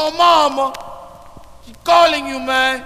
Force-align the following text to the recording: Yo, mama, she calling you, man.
Yo, 0.00 0.10
mama, 0.12 0.72
she 1.66 1.74
calling 1.84 2.26
you, 2.26 2.40
man. 2.40 2.80